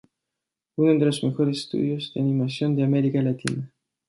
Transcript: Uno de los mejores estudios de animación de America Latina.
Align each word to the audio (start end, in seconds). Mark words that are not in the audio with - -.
Uno 0.77 0.93
de 0.97 1.05
los 1.05 1.23
mejores 1.23 1.59
estudios 1.59 2.11
de 2.15 2.21
animación 2.21 2.75
de 2.75 2.83
America 2.83 3.21
Latina. 3.21 3.71